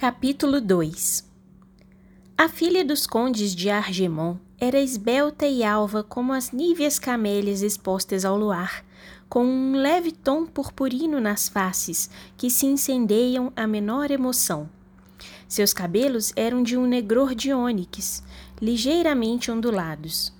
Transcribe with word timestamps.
Capítulo 0.00 0.62
2 0.62 1.28
A 2.34 2.48
filha 2.48 2.82
dos 2.82 3.06
condes 3.06 3.54
de 3.54 3.68
Argemon 3.68 4.38
era 4.58 4.80
esbelta 4.80 5.46
e 5.46 5.62
alva 5.62 6.02
como 6.02 6.32
as 6.32 6.52
níveas 6.52 6.98
camélias 6.98 7.60
expostas 7.60 8.24
ao 8.24 8.34
luar, 8.34 8.82
com 9.28 9.44
um 9.44 9.74
leve 9.74 10.10
tom 10.10 10.46
purpurino 10.46 11.20
nas 11.20 11.50
faces 11.50 12.08
que 12.38 12.48
se 12.48 12.64
incendeiam 12.64 13.52
à 13.54 13.66
menor 13.66 14.10
emoção. 14.10 14.70
Seus 15.46 15.74
cabelos 15.74 16.32
eram 16.34 16.62
de 16.62 16.78
um 16.78 16.86
negror 16.86 17.34
de 17.34 17.52
ônix, 17.52 18.22
ligeiramente 18.58 19.50
ondulados. 19.50 20.32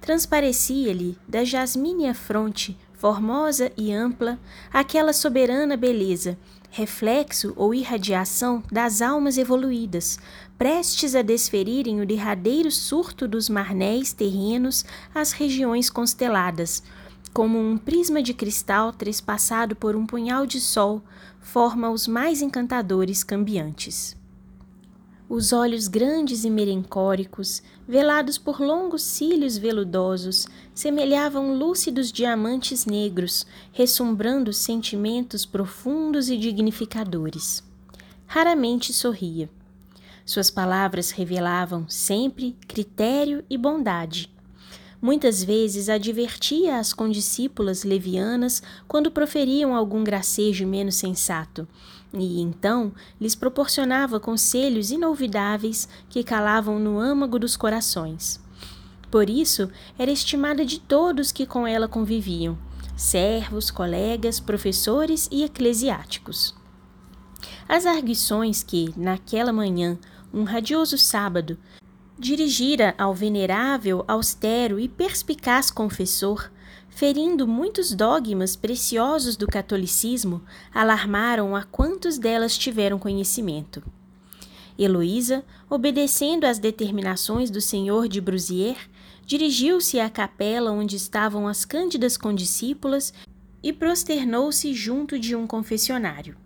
Transparecia-lhe 0.00 1.18
da 1.28 1.44
jasmínea 1.44 2.14
fronte, 2.14 2.78
formosa 2.94 3.70
e 3.76 3.92
ampla, 3.92 4.40
aquela 4.72 5.12
soberana 5.12 5.76
beleza 5.76 6.38
reflexo 6.72 7.52
ou 7.54 7.74
irradiação 7.74 8.62
das 8.72 9.02
almas 9.02 9.36
evoluídas, 9.36 10.18
prestes 10.56 11.14
a 11.14 11.20
desferirem 11.20 12.00
o 12.00 12.06
derradeiro 12.06 12.70
surto 12.70 13.28
dos 13.28 13.50
marnéis 13.50 14.14
terrenos 14.14 14.82
às 15.14 15.32
regiões 15.32 15.90
consteladas, 15.90 16.82
como 17.30 17.58
um 17.58 17.76
prisma 17.76 18.22
de 18.22 18.32
cristal 18.32 18.90
trespassado 18.90 19.76
por 19.76 19.94
um 19.94 20.06
punhal 20.06 20.46
de 20.46 20.62
sol, 20.62 21.02
forma 21.42 21.90
os 21.90 22.08
mais 22.08 22.40
encantadores 22.40 23.22
cambiantes. 23.22 24.16
Os 25.34 25.50
olhos 25.50 25.88
grandes 25.88 26.44
e 26.44 26.50
merencóricos, 26.50 27.62
velados 27.88 28.36
por 28.36 28.60
longos 28.60 29.02
cílios 29.02 29.56
veludosos, 29.56 30.46
semelhavam 30.74 31.56
lúcidos 31.56 32.12
diamantes 32.12 32.84
negros, 32.84 33.46
ressumbrando 33.72 34.52
sentimentos 34.52 35.46
profundos 35.46 36.28
e 36.28 36.36
dignificadores. 36.36 37.64
Raramente 38.26 38.92
sorria. 38.92 39.48
Suas 40.26 40.50
palavras 40.50 41.10
revelavam 41.12 41.88
sempre 41.88 42.54
critério 42.68 43.42
e 43.48 43.56
bondade. 43.56 44.30
Muitas 45.00 45.42
vezes 45.42 45.88
advertia 45.88 46.78
as 46.78 46.92
condiscípulas 46.92 47.84
levianas 47.84 48.62
quando 48.86 49.10
proferiam 49.10 49.74
algum 49.74 50.04
gracejo 50.04 50.66
menos 50.66 50.96
sensato, 50.96 51.66
e 52.14 52.40
então 52.40 52.92
lhes 53.20 53.34
proporcionava 53.34 54.20
conselhos 54.20 54.90
inolvidáveis 54.90 55.88
que 56.08 56.22
calavam 56.22 56.78
no 56.78 56.98
âmago 56.98 57.38
dos 57.38 57.56
corações. 57.56 58.40
Por 59.10 59.28
isso, 59.28 59.70
era 59.98 60.10
estimada 60.10 60.64
de 60.64 60.78
todos 60.78 61.32
que 61.32 61.46
com 61.46 61.66
ela 61.66 61.88
conviviam, 61.88 62.56
servos, 62.96 63.70
colegas, 63.70 64.40
professores 64.40 65.28
e 65.30 65.42
eclesiásticos. 65.42 66.54
As 67.68 67.86
arguições 67.86 68.62
que, 68.62 68.92
naquela 68.96 69.52
manhã, 69.52 69.98
um 70.32 70.44
radioso 70.44 70.96
sábado, 70.98 71.58
dirigira 72.18 72.94
ao 72.96 73.14
venerável, 73.14 74.04
austero 74.06 74.78
e 74.78 74.88
perspicaz 74.88 75.70
confessor, 75.70 76.51
ferindo 76.94 77.48
muitos 77.48 77.92
dogmas 77.94 78.54
preciosos 78.54 79.36
do 79.36 79.46
catolicismo, 79.46 80.42
alarmaram 80.72 81.56
a 81.56 81.64
quantos 81.64 82.18
delas 82.18 82.56
tiveram 82.56 82.98
conhecimento. 82.98 83.82
Heloísa, 84.78 85.44
obedecendo 85.68 86.44
às 86.44 86.58
determinações 86.58 87.50
do 87.50 87.60
senhor 87.60 88.08
de 88.08 88.20
Brusier, 88.20 88.76
dirigiu-se 89.26 89.98
à 89.98 90.08
capela 90.08 90.70
onde 90.70 90.96
estavam 90.96 91.48
as 91.48 91.64
cândidas 91.64 92.16
condiscípulas 92.16 93.12
e 93.62 93.72
prosternou-se 93.72 94.72
junto 94.74 95.18
de 95.18 95.34
um 95.34 95.46
confessionário. 95.46 96.36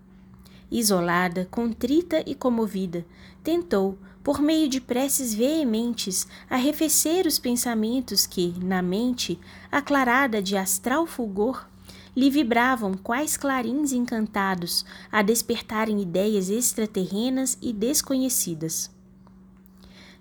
Isolada, 0.69 1.47
contrita 1.49 2.21
e 2.25 2.35
comovida, 2.35 3.05
tentou, 3.43 3.97
por 4.21 4.41
meio 4.41 4.67
de 4.67 4.81
preces 4.81 5.33
veementes, 5.33 6.27
arrefecer 6.49 7.25
os 7.25 7.39
pensamentos 7.39 8.27
que, 8.27 8.53
na 8.61 8.81
mente, 8.81 9.39
aclarada 9.71 10.41
de 10.41 10.57
astral 10.57 11.07
fulgor, 11.07 11.65
lhe 12.13 12.29
vibravam 12.29 12.95
quais 12.95 13.37
clarins 13.37 13.93
encantados 13.93 14.83
a 15.09 15.21
despertarem 15.21 16.01
ideias 16.01 16.49
extraterrenas 16.49 17.57
e 17.61 17.71
desconhecidas. 17.71 18.91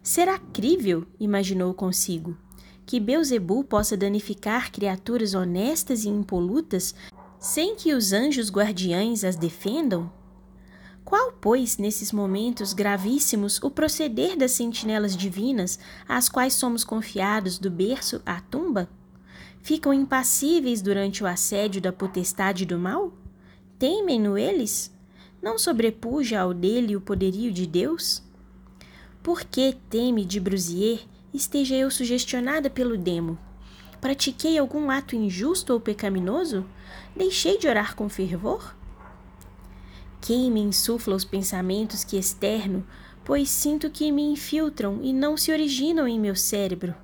Será 0.02 0.38
crível, 0.38 1.04
imaginou 1.18 1.74
consigo, 1.74 2.36
que 2.86 3.00
Beuzebu 3.00 3.64
possa 3.64 3.96
danificar 3.96 4.70
criaturas 4.70 5.34
honestas 5.34 6.04
e 6.04 6.08
impolutas 6.08 6.94
sem 7.40 7.74
que 7.74 7.92
os 7.92 8.12
anjos 8.12 8.50
guardiães 8.50 9.24
as 9.24 9.34
defendam? 9.34 10.12
Qual, 11.06 11.30
pois, 11.40 11.78
nesses 11.78 12.10
momentos 12.10 12.72
gravíssimos, 12.72 13.62
o 13.62 13.70
proceder 13.70 14.36
das 14.36 14.50
sentinelas 14.50 15.16
divinas, 15.16 15.78
às 16.08 16.28
quais 16.28 16.54
somos 16.54 16.82
confiados 16.82 17.60
do 17.60 17.70
berço 17.70 18.20
à 18.26 18.40
tumba? 18.40 18.88
Ficam 19.62 19.94
impassíveis 19.94 20.82
durante 20.82 21.22
o 21.22 21.26
assédio 21.28 21.80
da 21.80 21.92
potestade 21.92 22.66
do 22.66 22.76
mal? 22.76 23.12
Temem-no 23.78 24.36
eles? 24.36 24.92
Não 25.40 25.56
sobrepuja 25.60 26.40
ao 26.40 26.52
dele 26.52 26.96
o 26.96 27.00
poderio 27.00 27.52
de 27.52 27.68
Deus? 27.68 28.20
Por 29.22 29.44
que 29.44 29.76
teme 29.88 30.24
de 30.24 30.40
Brusier 30.40 30.98
esteja 31.32 31.76
eu 31.76 31.88
sugestionada 31.88 32.68
pelo 32.68 32.98
demo? 32.98 33.38
Pratiquei 34.00 34.58
algum 34.58 34.90
ato 34.90 35.14
injusto 35.14 35.72
ou 35.72 35.78
pecaminoso? 35.78 36.66
Deixei 37.14 37.58
de 37.58 37.68
orar 37.68 37.94
com 37.94 38.08
fervor? 38.08 38.74
Quem 40.26 40.50
me 40.50 40.58
insufla 40.58 41.14
os 41.14 41.24
pensamentos 41.24 42.02
que 42.02 42.16
externo, 42.16 42.84
pois 43.24 43.48
sinto 43.48 43.88
que 43.88 44.10
me 44.10 44.24
infiltram 44.24 44.98
e 45.00 45.12
não 45.12 45.36
se 45.36 45.52
originam 45.52 46.08
em 46.08 46.18
meu 46.18 46.34
cérebro. 46.34 46.96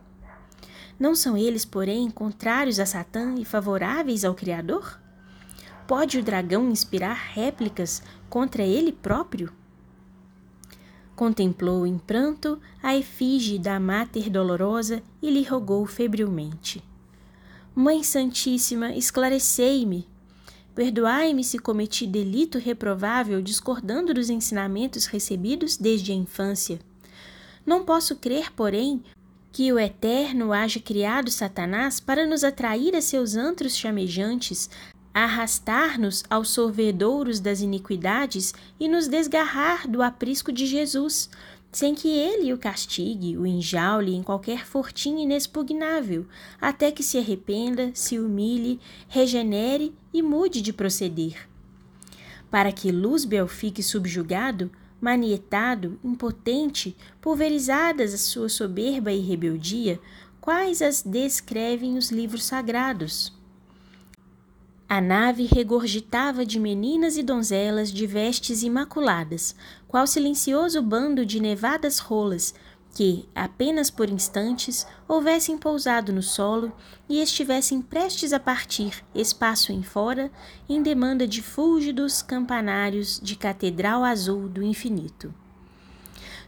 Não 0.98 1.14
são 1.14 1.36
eles, 1.36 1.64
porém, 1.64 2.10
contrários 2.10 2.80
a 2.80 2.84
Satã 2.84 3.36
e 3.38 3.44
favoráveis 3.44 4.24
ao 4.24 4.34
Criador? 4.34 5.00
Pode 5.86 6.18
o 6.18 6.22
dragão 6.24 6.68
inspirar 6.68 7.14
réplicas 7.14 8.02
contra 8.28 8.64
ele 8.64 8.90
próprio? 8.90 9.52
Contemplou 11.14 11.86
em 11.86 11.98
pranto 11.98 12.60
a 12.82 12.96
efígie 12.96 13.56
da 13.56 13.78
Mater 13.78 14.28
Dolorosa 14.30 15.00
e 15.22 15.30
lhe 15.30 15.44
rogou 15.44 15.86
febrilmente: 15.86 16.82
Mãe 17.72 18.02
Santíssima, 18.02 18.92
esclarecei-me, 18.96 20.08
Perdoai-me 20.74 21.44
se 21.44 21.58
cometi 21.58 22.06
delito 22.06 22.58
reprovável 22.58 23.42
discordando 23.42 24.14
dos 24.14 24.30
ensinamentos 24.30 25.06
recebidos 25.06 25.76
desde 25.76 26.12
a 26.12 26.14
infância. 26.14 26.80
Não 27.64 27.84
posso 27.84 28.16
crer, 28.16 28.52
porém, 28.52 29.02
que 29.52 29.70
o 29.70 29.78
Eterno 29.78 30.50
haja 30.52 30.80
criado 30.80 31.30
Satanás 31.30 32.00
para 32.00 32.26
nos 32.26 32.42
atrair 32.42 32.96
a 32.96 33.02
seus 33.02 33.36
antros 33.36 33.76
chamejantes, 33.76 34.70
arrastar-nos 35.12 36.24
aos 36.30 36.48
sorvedouros 36.48 37.38
das 37.38 37.60
iniquidades 37.60 38.54
e 38.80 38.88
nos 38.88 39.08
desgarrar 39.08 39.86
do 39.86 40.02
aprisco 40.02 40.50
de 40.50 40.66
Jesus, 40.66 41.28
sem 41.72 41.94
que 41.94 42.08
ele 42.08 42.52
o 42.52 42.58
castigue, 42.58 43.36
o 43.38 43.46
enjaule 43.46 44.14
em 44.14 44.22
qualquer 44.22 44.66
fortim 44.66 45.22
inexpugnável, 45.22 46.26
até 46.60 46.92
que 46.92 47.02
se 47.02 47.16
arrependa, 47.16 47.90
se 47.94 48.18
humilhe, 48.18 48.78
regenere 49.08 49.94
e 50.12 50.20
mude 50.20 50.60
de 50.60 50.70
proceder. 50.70 51.48
Para 52.50 52.70
que 52.70 52.92
Luzbel 52.92 53.48
fique 53.48 53.82
subjugado, 53.82 54.70
manietado, 55.00 55.98
impotente, 56.04 56.94
pulverizadas 57.22 58.12
a 58.12 58.18
sua 58.18 58.50
soberba 58.50 59.10
e 59.10 59.20
rebeldia, 59.20 59.98
quais 60.42 60.82
as 60.82 61.00
descrevem 61.00 61.96
os 61.96 62.10
livros 62.10 62.44
sagrados? 62.44 63.32
A 64.94 65.00
nave 65.00 65.46
regurgitava 65.46 66.44
de 66.44 66.60
meninas 66.60 67.16
e 67.16 67.22
donzelas 67.22 67.90
de 67.90 68.06
vestes 68.06 68.62
imaculadas, 68.62 69.56
qual 69.88 70.06
silencioso 70.06 70.82
bando 70.82 71.24
de 71.24 71.40
nevadas 71.40 71.98
rolas 71.98 72.54
que, 72.94 73.26
apenas 73.34 73.88
por 73.88 74.10
instantes, 74.10 74.86
houvessem 75.08 75.56
pousado 75.56 76.12
no 76.12 76.22
solo 76.22 76.70
e 77.08 77.22
estivessem 77.22 77.80
prestes 77.80 78.34
a 78.34 78.38
partir, 78.38 79.02
espaço 79.14 79.72
em 79.72 79.82
fora, 79.82 80.30
em 80.68 80.82
demanda 80.82 81.26
de 81.26 81.40
fúlgidos 81.40 82.20
campanários 82.20 83.18
de 83.18 83.34
catedral 83.34 84.04
azul 84.04 84.46
do 84.46 84.62
infinito. 84.62 85.32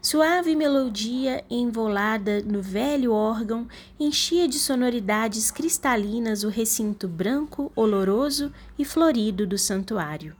Suave 0.04 0.54
melodia 0.54 1.42
envolada 1.48 2.42
no 2.42 2.60
velho 2.60 3.10
órgão 3.10 3.66
enchia 3.98 4.46
de 4.46 4.58
sonoridades 4.58 5.50
cristalinas 5.50 6.44
o 6.44 6.50
recinto 6.50 7.08
branco, 7.08 7.72
oloroso 7.74 8.52
e 8.78 8.84
florido 8.84 9.46
do 9.46 9.56
santuário. 9.56 10.36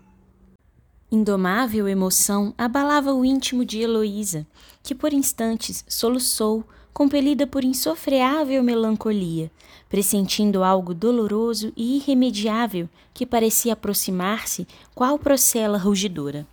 Indomável 1.10 1.88
emoção 1.88 2.52
abalava 2.58 3.14
o 3.14 3.24
íntimo 3.24 3.64
de 3.64 3.80
Heloísa, 3.80 4.46
que 4.82 4.94
por 4.94 5.14
instantes 5.14 5.82
soluçou, 5.88 6.62
compelida 6.92 7.46
por 7.46 7.64
insofreável 7.64 8.62
melancolia, 8.62 9.50
pressentindo 9.88 10.62
algo 10.62 10.92
doloroso 10.92 11.72
e 11.74 11.96
irremediável 11.96 12.86
que 13.14 13.24
parecia 13.24 13.72
aproximar-se, 13.72 14.68
qual 14.94 15.18
procela 15.18 15.78
rugidora. 15.78 16.46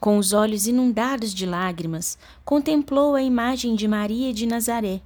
Com 0.00 0.16
os 0.16 0.32
olhos 0.32 0.66
inundados 0.66 1.34
de 1.34 1.44
lágrimas, 1.44 2.16
contemplou 2.44 3.16
a 3.16 3.22
imagem 3.22 3.74
de 3.74 3.88
Maria 3.88 4.32
de 4.32 4.46
Nazaré, 4.46 5.00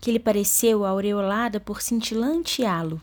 que 0.00 0.12
lhe 0.12 0.18
pareceu 0.20 0.84
aureolada 0.84 1.58
por 1.58 1.82
cintilante 1.82 2.64
halo. 2.64 3.02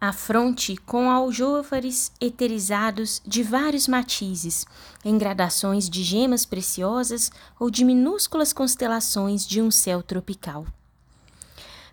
A 0.00 0.12
fronte 0.12 0.76
com 0.76 1.10
aljôfares 1.10 2.12
eterizados 2.20 3.20
de 3.26 3.42
vários 3.42 3.86
matizes, 3.86 4.64
em 5.04 5.18
gradações 5.18 5.90
de 5.90 6.02
gemas 6.02 6.46
preciosas 6.46 7.30
ou 7.58 7.68
de 7.68 7.84
minúsculas 7.84 8.52
constelações 8.52 9.46
de 9.46 9.60
um 9.60 9.70
céu 9.70 10.02
tropical. 10.02 10.66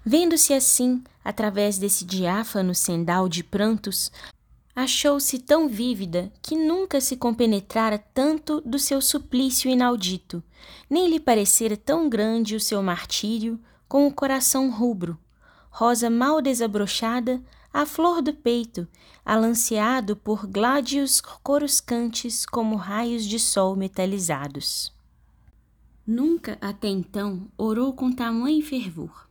Vendo-se 0.05 0.53
assim, 0.53 1.03
através 1.25 1.77
desse 1.77 2.05
diáfano 2.05 2.73
sendal 2.73 3.27
de 3.27 3.43
prantos, 3.43 4.09
achou-se 4.77 5.39
tão 5.39 5.67
vívida 5.67 6.31
que 6.39 6.55
nunca 6.55 7.01
se 7.01 7.17
compenetrara 7.17 7.97
tanto 7.97 8.61
do 8.61 8.77
seu 8.77 9.01
suplício 9.01 9.71
inaudito, 9.71 10.43
nem 10.87 11.09
lhe 11.09 11.19
parecera 11.19 11.75
tão 11.75 12.07
grande 12.07 12.55
o 12.55 12.59
seu 12.59 12.83
martírio 12.83 13.59
com 13.89 14.05
o 14.05 14.13
coração 14.13 14.69
rubro, 14.69 15.17
rosa 15.71 16.11
mal 16.11 16.43
desabrochada, 16.43 17.41
à 17.73 17.87
flor 17.87 18.21
do 18.21 18.33
peito, 18.33 18.87
alanceado 19.25 20.15
por 20.15 20.45
gládios 20.45 21.19
coruscantes 21.19 22.45
como 22.45 22.75
raios 22.75 23.25
de 23.25 23.39
sol 23.39 23.75
metalizados. 23.75 24.93
Nunca 26.05 26.55
até 26.61 26.87
então 26.87 27.47
orou 27.57 27.93
com 27.93 28.11
tamanho 28.11 28.63
fervor 28.63 29.27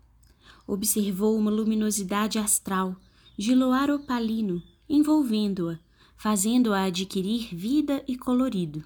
observou 0.66 1.36
uma 1.38 1.50
luminosidade 1.50 2.38
astral, 2.38 2.96
de 3.38 3.54
luar 3.54 3.90
opalino, 3.90 4.60
envolvendo-a, 4.88 5.78
fazendo-a 6.16 6.84
adquirir 6.84 7.54
vida 7.54 8.02
e 8.06 8.16
colorido. 8.16 8.84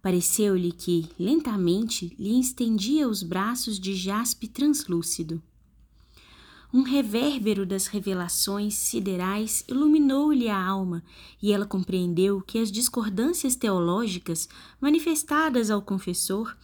Pareceu-lhe 0.00 0.72
que, 0.72 1.08
lentamente, 1.18 2.14
lhe 2.18 2.38
estendia 2.40 3.08
os 3.08 3.22
braços 3.22 3.78
de 3.78 3.94
jaspe 3.94 4.46
translúcido. 4.46 5.42
Um 6.72 6.82
revérbero 6.82 7.64
das 7.64 7.86
revelações 7.86 8.74
siderais 8.74 9.64
iluminou-lhe 9.66 10.48
a 10.48 10.62
alma 10.62 11.02
e 11.42 11.50
ela 11.50 11.64
compreendeu 11.64 12.42
que 12.42 12.58
as 12.58 12.70
discordâncias 12.70 13.56
teológicas 13.56 14.48
manifestadas 14.78 15.70
ao 15.70 15.80
confessor 15.80 16.54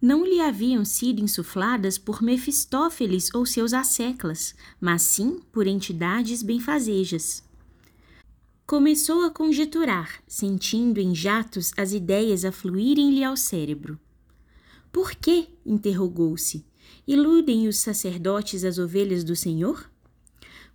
não 0.00 0.24
lhe 0.24 0.40
haviam 0.40 0.84
sido 0.84 1.20
insufladas 1.20 1.98
por 1.98 2.22
Mefistófeles 2.22 3.28
ou 3.34 3.44
seus 3.44 3.72
asseclas, 3.72 4.54
mas 4.80 5.02
sim 5.02 5.40
por 5.52 5.66
entidades 5.66 6.42
benfazejas. 6.42 7.42
Começou 8.66 9.26
a 9.26 9.30
conjeturar, 9.30 10.22
sentindo 10.26 10.98
em 10.98 11.14
jatos 11.14 11.70
as 11.76 11.92
ideias 11.92 12.46
afluírem-lhe 12.46 13.22
ao 13.22 13.36
cérebro. 13.36 14.00
Por 14.90 15.14
que? 15.14 15.48
interrogou-se. 15.66 16.64
Iludem 17.06 17.68
os 17.68 17.76
sacerdotes 17.76 18.64
as 18.64 18.78
ovelhas 18.78 19.22
do 19.22 19.36
Senhor? 19.36 19.90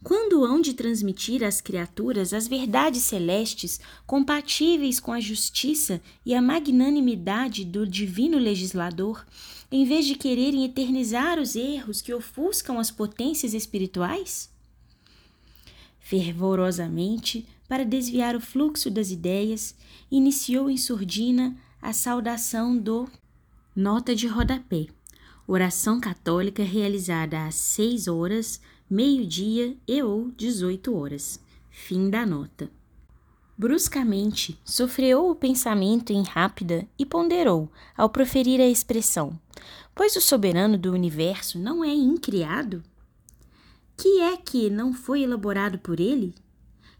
Quando 0.03 0.45
hão 0.45 0.61
de 0.61 0.75
transmitir 0.75 1.43
às 1.43 1.61
criaturas 1.61 2.31
as 2.31 2.47
verdades 2.47 3.01
celestes 3.01 3.79
compatíveis 4.05 4.99
com 4.99 5.11
a 5.11 5.19
justiça 5.19 5.99
e 6.23 6.35
a 6.35 6.41
magnanimidade 6.43 7.65
do 7.65 7.87
divino 7.87 8.37
legislador, 8.37 9.25
em 9.71 9.83
vez 9.83 10.05
de 10.05 10.13
quererem 10.13 10.63
eternizar 10.63 11.39
os 11.39 11.55
erros 11.55 12.01
que 12.01 12.13
ofuscam 12.13 12.77
as 12.77 12.91
potências 12.91 13.55
espirituais? 13.55 14.47
Fervorosamente, 15.99 17.47
para 17.69 17.85
desviar 17.85 18.35
o 18.35 18.41
fluxo 18.41 18.89
das 18.89 19.11
ideias, 19.11 19.75
iniciou 20.09 20.71
em 20.71 20.75
surdina 20.75 21.55
a 21.79 21.93
saudação 21.93 22.75
do 22.75 23.07
Nota 23.75 24.15
de 24.15 24.27
Rodapé, 24.27 24.87
oração 25.47 25.99
católica 25.99 26.63
realizada 26.63 27.45
às 27.45 27.53
seis 27.53 28.07
horas 28.07 28.59
meio-dia 28.89 29.77
e 29.87 30.01
ou 30.01 30.31
18 30.31 30.97
horas. 30.97 31.39
Fim 31.69 32.09
da 32.09 32.25
nota. 32.25 32.71
Bruscamente, 33.55 34.59
sofreou 34.65 35.29
o 35.29 35.35
pensamento 35.35 36.11
em 36.11 36.23
rápida 36.23 36.87
e 36.97 37.05
ponderou 37.05 37.71
ao 37.95 38.09
proferir 38.09 38.59
a 38.59 38.67
expressão: 38.67 39.39
Pois 39.93 40.15
o 40.15 40.21
soberano 40.21 40.77
do 40.77 40.91
universo 40.91 41.59
não 41.59 41.83
é 41.83 41.93
incriado? 41.93 42.81
Que 43.95 44.21
é 44.21 44.37
que 44.37 44.69
não 44.71 44.91
foi 44.91 45.21
elaborado 45.21 45.77
por 45.77 45.99
ele? 45.99 46.33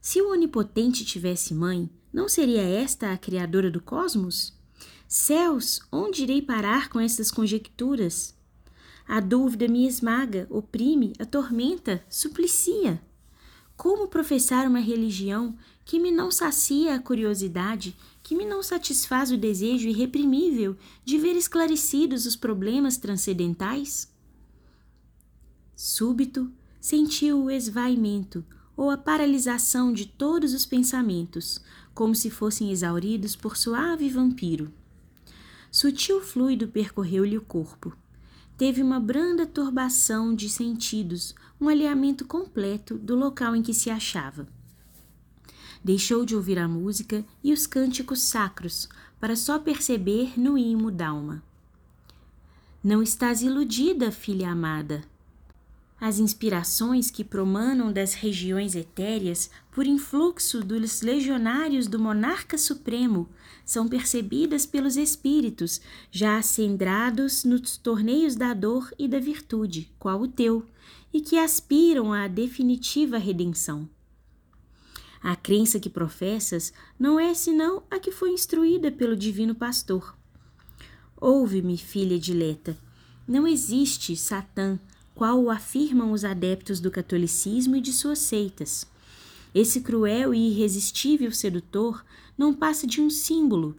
Se 0.02 0.22
o 0.22 0.32
onipotente 0.32 1.04
tivesse 1.04 1.54
mãe, 1.54 1.90
não 2.12 2.30
seria 2.30 2.62
esta 2.62 3.12
a 3.12 3.18
criadora 3.18 3.70
do 3.70 3.82
cosmos? 3.82 4.58
Céus, 5.08 5.82
onde 5.92 6.24
irei 6.24 6.42
parar 6.42 6.90
com 6.90 7.00
estas 7.00 7.30
conjecturas? 7.30 8.34
A 9.06 9.20
dúvida 9.20 9.68
me 9.68 9.86
esmaga, 9.86 10.48
oprime, 10.50 11.14
atormenta, 11.20 12.04
suplicia. 12.10 13.02
Como 13.76 14.08
professar 14.08 14.68
uma 14.68 14.80
religião 14.80 15.58
que 15.84 16.00
me 16.00 16.12
não 16.12 16.32
sacia 16.32 16.96
a 16.96 17.00
curiosidade, 17.00 17.96
que 18.22 18.36
me 18.36 18.46
não 18.46 18.62
satisfaz 18.62 19.32
o 19.32 19.38
desejo 19.38 19.88
irreprimível 19.88 20.78
de 21.04 21.18
ver 21.18 21.36
esclarecidos 21.36 22.26
os 22.26 22.36
problemas 22.36 22.98
transcendentais? 22.98 24.14
Súbito, 25.76 26.52
sentiu 26.80 27.46
o 27.46 27.52
esvaimento 27.52 28.46
ou 28.80 28.90
a 28.90 28.98
paralisação 28.98 29.92
de 29.92 30.06
todos 30.06 30.54
os 30.54 30.66
pensamentos, 30.66 31.60
como 31.94 32.16
se 32.16 32.30
fossem 32.30 32.72
exauridos 32.72 33.36
por 33.36 33.58
suave 33.58 34.08
vampiro. 34.10 34.72
Sutil 35.72 36.22
fluido 36.22 36.68
percorreu-lhe 36.68 37.38
o 37.38 37.42
corpo 37.42 37.96
teve 38.60 38.84
uma 38.84 39.00
branda 39.00 39.46
turbação 39.46 40.36
de 40.36 40.50
sentidos, 40.50 41.34
um 41.62 41.70
alinhamento 41.70 42.26
completo 42.26 42.98
do 42.98 43.16
local 43.16 43.56
em 43.56 43.62
que 43.62 43.74
se 43.74 43.90
achava. 43.90 44.46
Deixou 45.82 46.26
de 46.26 46.36
ouvir 46.36 46.60
a 46.60 46.68
música 46.68 47.24
e 47.42 47.54
os 47.54 47.66
cânticos 47.66 48.22
sacros 48.22 48.90
para 49.18 49.38
só 49.38 49.58
perceber 49.60 50.38
no 50.38 50.58
imo 50.58 50.92
d'alma. 50.92 51.42
Não 52.84 53.02
estás 53.02 53.42
iludida, 53.42 54.12
filha 54.12 54.52
amada. 54.52 55.06
As 56.02 56.18
inspirações 56.18 57.12
que 57.12 57.26
promanam 57.26 57.92
das 57.92 58.14
regiões 58.14 58.74
etéreas 58.74 59.50
por 59.70 59.86
influxo 59.86 60.62
dos 60.62 61.02
legionários 61.02 61.88
do 61.88 62.00
monarca 62.00 62.58
supremo 62.58 63.28
são 63.66 63.86
percebidas 63.86 64.66
pelos 64.66 64.96
espíritos 64.96 65.82
já 66.10 66.38
acendrados 66.38 67.44
nos 67.44 67.76
torneios 67.78 68.36
da 68.36 68.54
dor 68.54 68.90
e 68.98 69.10
da 69.10 69.20
virtude, 69.20 69.92
qual 70.00 70.22
o 70.22 70.28
teu, 70.28 70.66
e 71.14 71.20
que 71.20 71.38
aspiram 71.38 72.14
à 72.14 72.30
definitiva 72.30 73.18
redenção. 73.18 73.90
A 75.22 75.36
crença 75.36 75.82
que 75.82 75.90
professas 75.90 76.72
não 76.98 77.20
é 77.20 77.34
senão 77.34 77.84
a 77.92 78.00
que 78.00 78.10
foi 78.10 78.32
instruída 78.32 78.90
pelo 78.90 79.18
divino 79.18 79.54
pastor. 79.54 80.18
Ouve-me, 81.18 81.78
filha 81.78 82.18
dileta, 82.18 82.78
não 83.28 83.46
existe 83.46 84.16
Satã, 84.16 84.80
qual 85.20 85.44
o 85.44 85.50
afirmam 85.50 86.14
os 86.14 86.24
adeptos 86.24 86.80
do 86.80 86.90
catolicismo 86.90 87.76
e 87.76 87.82
de 87.82 87.92
suas 87.92 88.20
seitas. 88.20 88.88
Esse 89.54 89.82
cruel 89.82 90.34
e 90.34 90.52
irresistível 90.52 91.34
sedutor 91.34 92.06
não 92.38 92.54
passa 92.54 92.88
de 92.88 93.02
um 93.02 93.10
símbolo, 93.10 93.76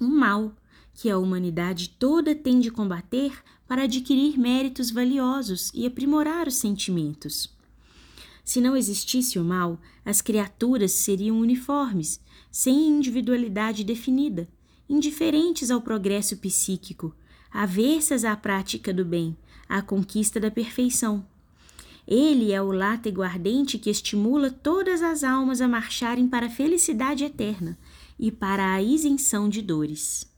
um 0.00 0.06
mal, 0.06 0.54
que 0.94 1.10
a 1.10 1.18
humanidade 1.18 1.88
toda 1.98 2.36
tem 2.36 2.60
de 2.60 2.70
combater 2.70 3.32
para 3.66 3.82
adquirir 3.82 4.38
méritos 4.38 4.92
valiosos 4.92 5.72
e 5.74 5.84
aprimorar 5.84 6.46
os 6.46 6.54
sentimentos. 6.54 7.52
Se 8.44 8.60
não 8.60 8.76
existisse 8.76 9.40
o 9.40 9.44
mal, 9.44 9.76
as 10.04 10.22
criaturas 10.22 10.92
seriam 10.92 11.40
uniformes, 11.40 12.20
sem 12.48 12.86
individualidade 12.86 13.82
definida, 13.82 14.48
indiferentes 14.88 15.68
ao 15.68 15.80
progresso 15.80 16.36
psíquico, 16.36 17.12
avessas 17.52 18.24
à 18.24 18.36
prática 18.36 18.92
do 18.92 19.04
bem, 19.04 19.36
à 19.68 19.82
conquista 19.82 20.38
da 20.38 20.50
perfeição. 20.50 21.26
Ele 22.06 22.52
é 22.52 22.60
o 22.60 22.72
látego 22.72 23.22
ardente 23.22 23.78
que 23.78 23.90
estimula 23.90 24.50
todas 24.50 25.02
as 25.02 25.22
almas 25.22 25.60
a 25.60 25.68
marcharem 25.68 26.26
para 26.26 26.46
a 26.46 26.50
felicidade 26.50 27.24
eterna 27.24 27.78
e 28.18 28.32
para 28.32 28.74
a 28.74 28.82
isenção 28.82 29.48
de 29.48 29.62
dores. 29.62 30.28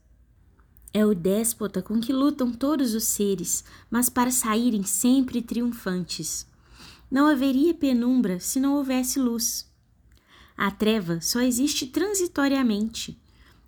É 0.93 1.03
o 1.03 1.15
déspota 1.15 1.81
com 1.81 1.99
que 1.99 2.13
lutam 2.13 2.51
todos 2.51 2.93
os 2.93 3.05
seres, 3.05 3.63
mas 3.89 4.09
para 4.09 4.29
saírem 4.29 4.83
sempre 4.83 5.41
triunfantes. 5.41 6.45
Não 7.09 7.27
haveria 7.27 7.73
penumbra 7.73 8.39
se 8.39 8.59
não 8.59 8.75
houvesse 8.75 9.19
luz. 9.19 9.67
A 10.55 10.69
treva 10.69 11.19
só 11.19 11.41
existe 11.41 11.87
transitoriamente. 11.87 13.19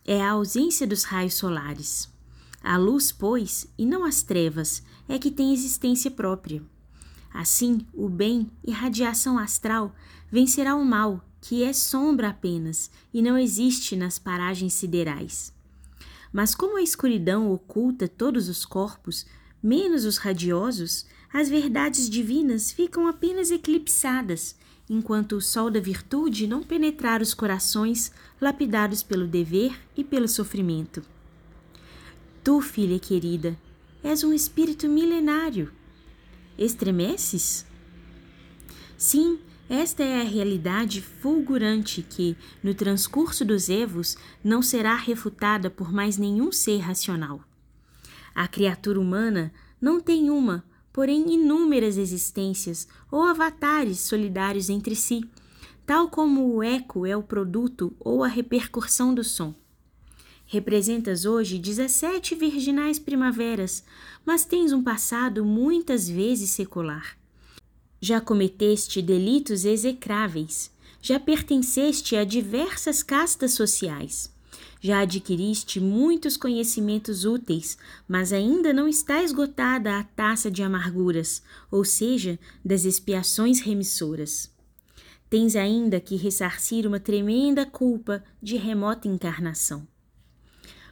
É 0.06 0.22
a 0.22 0.32
ausência 0.32 0.86
dos 0.86 1.04
raios 1.04 1.34
solares. 1.34 2.08
A 2.68 2.78
luz, 2.78 3.12
pois, 3.12 3.68
e 3.78 3.86
não 3.86 4.04
as 4.04 4.24
trevas, 4.24 4.82
é 5.08 5.20
que 5.20 5.30
tem 5.30 5.54
existência 5.54 6.10
própria. 6.10 6.64
Assim, 7.32 7.86
o 7.94 8.10
bem 8.10 8.50
e 8.66 8.72
radiação 8.72 9.38
astral 9.38 9.94
vencerá 10.32 10.76
o 10.76 10.84
mal, 10.84 11.24
que 11.40 11.64
é 11.64 11.72
sombra 11.72 12.30
apenas 12.30 12.90
e 13.14 13.22
não 13.22 13.38
existe 13.38 13.96
nas 13.96 14.18
paragens 14.18 14.74
siderais. 14.74 15.54
Mas 16.34 16.56
como 16.56 16.78
a 16.78 16.82
escuridão 16.82 17.52
oculta 17.52 18.08
todos 18.08 18.50
os 18.50 18.66
corpos, 18.66 19.28
menos 19.62 20.04
os 20.04 20.18
radiosos, 20.18 21.06
as 21.32 21.48
verdades 21.48 22.10
divinas 22.10 22.72
ficam 22.72 23.06
apenas 23.06 23.52
eclipsadas, 23.52 24.56
enquanto 24.90 25.34
o 25.34 25.42
sol 25.42 25.70
da 25.70 25.80
virtude 25.80 26.48
não 26.48 26.64
penetrar 26.64 27.22
os 27.22 27.36
corações 27.36 28.12
lapidados 28.42 29.04
pelo 29.04 29.28
dever 29.28 29.80
e 29.96 30.04
pelo 30.04 30.28
sofrimento. 30.28 31.04
Tu, 32.46 32.62
filha 32.62 33.00
querida, 33.00 33.58
és 34.04 34.24
um 34.24 34.32
espírito 34.32 34.88
milenário. 34.88 35.72
Estremeces? 36.56 37.66
Sim, 38.96 39.40
esta 39.68 40.04
é 40.04 40.22
a 40.22 40.24
realidade 40.24 41.02
fulgurante 41.02 42.04
que, 42.04 42.38
no 42.62 42.75
transcurso 42.75 43.44
dos 43.44 43.68
evos, 43.68 44.16
não 44.44 44.62
será 44.62 44.96
refutada 44.96 45.72
por 45.72 45.92
mais 45.92 46.20
nenhum 46.20 46.52
ser 46.52 46.78
racional. 46.82 47.42
A 48.36 48.48
criatura 48.48 49.00
humana 49.00 49.52
não 49.82 50.00
tem 50.00 50.30
uma, 50.30 50.64
porém 50.94 51.34
inúmeras 51.34 51.98
existências 51.98 52.88
ou 53.12 53.24
avatares 53.24 54.02
solidários 54.02 54.70
entre 54.70 54.96
si, 54.96 55.28
tal 55.84 56.12
como 56.12 56.54
o 56.54 56.62
eco 56.62 57.08
é 57.08 57.18
o 57.18 57.24
produto 57.24 57.92
ou 58.00 58.24
a 58.24 58.28
repercussão 58.28 59.16
do 59.16 59.24
som. 59.24 59.56
Representas 60.48 61.25
hoje 61.25 61.58
17 61.58 62.36
virginais 62.36 63.00
primaveras, 63.00 63.84
mas 64.24 64.46
tens 64.46 64.72
um 64.72 64.84
passado 64.84 65.44
muitas 65.44 66.08
vezes 66.08 66.52
secular. 66.52 67.18
Já 68.00 68.22
cometeste 68.22 69.02
delitos 69.02 69.66
execráveis, 69.66 70.72
já 71.02 71.20
pertenceste 71.20 72.16
a 72.16 72.24
diversas 72.24 73.02
castas 73.02 73.54
sociais. 73.54 74.32
Já 74.80 75.00
adquiriste 75.00 75.80
muitos 75.80 76.38
conhecimentos 76.38 77.25
úteis, 77.25 77.75
mas 78.08 78.32
ainda 78.32 78.72
não 78.72 78.88
está 78.88 79.24
esgotada 79.24 79.98
a 79.98 80.04
taça 80.04 80.52
de 80.52 80.62
amarguras, 80.62 81.42
ou 81.72 81.84
seja, 81.84 82.38
das 82.64 82.86
expiações 82.86 83.62
remissoras. 83.62 84.52
Tens 85.28 85.56
ainda 85.56 86.00
que 86.00 86.16
ressarcir 86.16 86.86
uma 86.86 87.00
tremenda 87.00 87.66
culpa 87.66 88.24
de 88.42 88.58
remota 88.58 89.08
encarnação. 89.08 89.88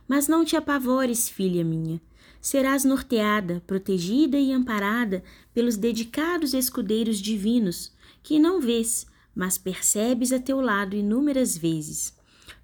Mas 0.07 0.27
não 0.27 0.43
te 0.43 0.55
apavores, 0.55 1.29
filha 1.29 1.63
minha. 1.63 2.01
Serás 2.41 2.83
norteada, 2.83 3.63
protegida 3.65 4.37
e 4.37 4.51
amparada 4.51 5.23
pelos 5.53 5.77
dedicados 5.77 6.53
escudeiros 6.53 7.19
divinos, 7.19 7.93
que 8.21 8.37
não 8.37 8.59
vês, 8.59 9.07
mas 9.33 9.57
percebes 9.57 10.33
a 10.33 10.39
teu 10.39 10.59
lado 10.59 10.95
inúmeras 10.95 11.57
vezes. 11.57 12.13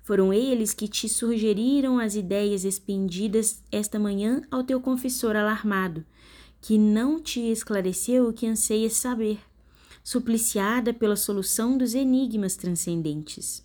Foram 0.03 0.33
eles 0.33 0.73
que 0.73 0.87
te 0.87 1.07
sugeriram 1.07 1.99
as 1.99 2.15
ideias 2.15 2.65
expendidas 2.65 3.63
esta 3.71 3.99
manhã 3.99 4.41
ao 4.49 4.63
teu 4.63 4.81
confessor 4.81 5.35
alarmado, 5.35 6.03
que 6.59 6.77
não 6.77 7.19
te 7.21 7.39
esclareceu 7.39 8.27
o 8.27 8.33
que 8.33 8.47
anseias 8.47 8.93
saber, 8.93 9.39
supliciada 10.03 10.93
pela 10.93 11.15
solução 11.15 11.77
dos 11.77 11.93
enigmas 11.93 12.55
transcendentes. 12.55 13.63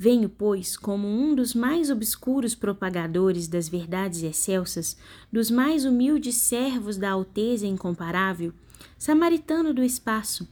Venho, 0.00 0.28
pois, 0.28 0.76
como 0.76 1.08
um 1.08 1.34
dos 1.34 1.54
mais 1.54 1.90
obscuros 1.90 2.54
propagadores 2.54 3.48
das 3.48 3.68
verdades 3.68 4.22
excelsas, 4.22 4.96
dos 5.32 5.50
mais 5.50 5.84
humildes 5.84 6.36
servos 6.36 6.96
da 6.96 7.10
alteza 7.10 7.66
incomparável, 7.66 8.52
samaritano 8.96 9.74
do 9.74 9.82
espaço, 9.82 10.48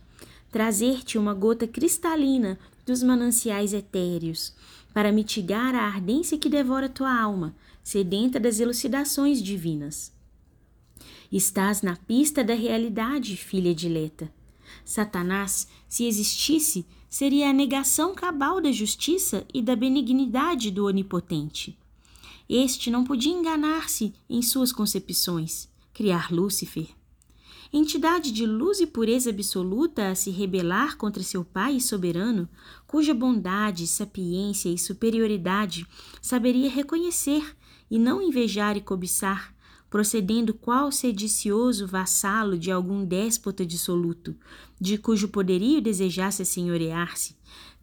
trazer-te 0.51 1.17
uma 1.17 1.33
gota 1.33 1.65
cristalina 1.65 2.59
dos 2.85 3.05
mananciais 3.05 3.73
etéreos, 3.73 4.53
para 4.93 5.13
mitigar 5.13 5.77
a 5.77 5.83
ardência 5.83 6.37
que 6.37 6.49
devora 6.49 6.89
tua 6.89 7.17
alma, 7.17 7.55
sedenta 7.85 8.41
das 8.41 8.59
elucidações 8.59 9.41
divinas. 9.41 10.13
Estás 11.31 11.83
na 11.83 11.95
pista 11.95 12.43
da 12.43 12.55
realidade, 12.55 13.37
filha 13.37 13.73
dileta. 13.73 14.29
Satanás, 14.85 15.69
se 15.89 16.05
existisse, 16.05 16.87
seria 17.09 17.51
a 17.51 17.53
negação 17.53 18.15
cabal 18.15 18.61
da 18.61 18.71
justiça 18.71 19.47
e 19.53 19.63
da 19.63 19.75
benignidade 19.75 20.71
do 20.71 20.87
Onipotente. 20.87 21.79
Este 22.49 22.91
não 22.91 23.05
podia 23.05 23.33
enganar-se 23.33 24.15
em 24.29 24.41
suas 24.43 24.71
concepções, 24.71 25.69
criar 25.93 26.31
Lúcifer. 26.31 26.89
Entidade 27.73 28.31
de 28.31 28.47
luz 28.47 28.81
e 28.81 28.87
pureza 28.87 29.31
absoluta 29.31 30.11
a 30.11 30.15
se 30.15 30.31
rebelar 30.31 30.97
contra 30.97 31.23
seu 31.23 31.45
Pai 31.45 31.81
soberano, 31.81 32.49
cuja 32.87 33.13
bondade, 33.13 33.87
sapiência 33.87 34.69
e 34.69 34.79
superioridade 34.79 35.87
saberia 36.23 36.71
reconhecer 36.71 37.57
e 37.91 37.99
não 37.99 38.23
invejar 38.23 38.77
e 38.77 38.81
cobiçar, 38.81 39.56
procedendo 39.97 40.53
qual 40.53 40.93
sedicioso 40.93 41.87
vassalo 41.87 42.59
de 42.59 42.71
algum 42.71 43.03
déspota 43.03 43.65
dissoluto, 43.65 44.37
de 44.79 44.99
cujo 44.99 45.29
poderio 45.29 45.81
desejasse 45.81 46.45
senhorear-se, 46.45 47.35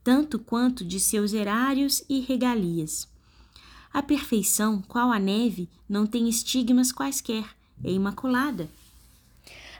tanto 0.03 0.37
quanto 0.37 0.85
de 0.85 0.99
seus 0.99 1.33
erários 1.33 2.03
e 2.07 2.19
regalias. 2.19 3.09
A 3.91 4.03
perfeição, 4.03 4.79
qual 4.87 5.11
a 5.11 5.17
neve, 5.17 5.67
não 5.89 6.05
tem 6.05 6.29
estigmas 6.29 6.91
quaisquer, 6.91 7.45
é 7.83 7.91
imaculada. 7.91 8.69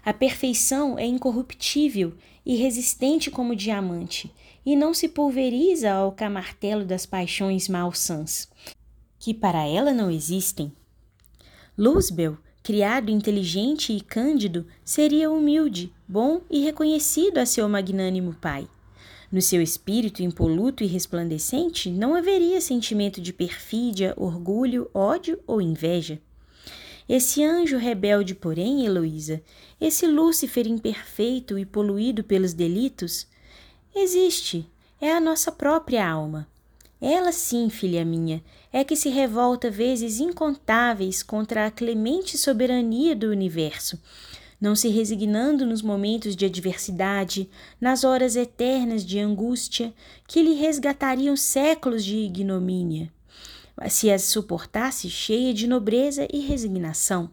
A 0.04 0.12
perfeição 0.12 0.98
é 0.98 1.06
incorruptível 1.06 2.16
e 2.44 2.56
resistente 2.56 3.30
como 3.30 3.56
diamante, 3.56 4.34
e 4.66 4.76
não 4.76 4.92
se 4.92 5.08
pulveriza 5.08 5.92
ao 5.92 6.12
camartelo 6.12 6.84
das 6.84 7.06
paixões 7.06 7.70
malsãs, 7.70 8.50
que 9.20 9.36
para 9.36 9.68
ela 9.68 9.94
não 9.94 10.10
existem. 10.10 10.74
Luzbel, 11.76 12.38
criado 12.62 13.10
inteligente 13.10 13.92
e 13.94 14.00
cândido, 14.00 14.66
seria 14.86 15.32
humilde, 15.32 15.92
bom 16.08 16.42
e 16.50 16.60
reconhecido 16.60 17.40
a 17.40 17.46
seu 17.48 17.68
magnânimo 17.68 18.36
pai. 18.40 18.68
No 19.32 19.42
seu 19.42 19.60
espírito 19.60 20.22
impoluto 20.22 20.84
e 20.84 20.88
resplandecente 20.88 21.90
não 21.90 22.14
haveria 22.14 22.62
sentimento 22.62 23.20
de 23.20 23.34
perfídia, 23.34 24.14
orgulho, 24.16 24.88
ódio 24.94 25.40
ou 25.48 25.60
inveja. 25.60 26.22
Esse 27.10 27.44
anjo 27.44 27.78
rebelde, 27.78 28.36
porém, 28.36 28.86
Heloísa, 28.86 29.42
esse 29.82 30.06
Lúcifer 30.06 30.68
imperfeito 30.68 31.58
e 31.58 31.66
poluído 31.66 32.24
pelos 32.24 32.54
delitos, 32.54 33.28
existe, 33.96 34.70
é 35.02 35.12
a 35.12 35.20
nossa 35.20 35.52
própria 35.52 36.08
alma. 36.08 36.48
Ela 37.06 37.34
sim, 37.34 37.70
filha 37.70 38.06
minha, 38.06 38.42
é 38.72 38.82
que 38.82 38.96
se 38.96 39.10
revolta 39.10 39.70
vezes 39.70 40.22
incontáveis 40.22 41.22
contra 41.22 41.68
a 41.68 41.70
clemente 41.70 42.38
soberania 42.38 43.14
do 43.14 43.28
universo, 43.28 44.02
não 44.60 44.74
se 44.74 44.88
resignando 44.88 45.66
nos 45.66 45.82
momentos 45.82 46.34
de 46.34 46.46
adversidade, 46.46 47.50
nas 47.82 48.06
horas 48.06 48.38
eternas 48.38 49.06
de 49.06 49.20
angústia, 49.20 49.94
que 50.26 50.42
lhe 50.42 50.54
resgatariam 50.54 51.36
séculos 51.36 52.06
de 52.06 52.16
ignomínia, 52.16 53.12
se 53.90 54.10
as 54.10 54.22
suportasse 54.24 55.10
cheia 55.10 55.54
de 55.54 55.68
nobreza 55.68 56.26
e 56.32 56.40
resignação. 56.40 57.30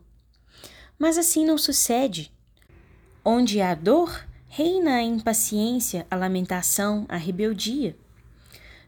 Mas 0.99 1.17
assim 1.17 1.47
não 1.47 1.57
sucede. 1.57 2.33
Onde 3.25 3.61
há 3.61 3.77
dor, 3.77 4.27
reina 4.49 4.97
a 4.97 5.03
impaciência, 5.05 6.09
a 6.11 6.17
lamentação, 6.17 7.07
a 7.09 7.17
rebeldia. 7.17 7.97